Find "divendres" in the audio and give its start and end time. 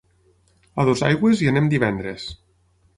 1.77-2.29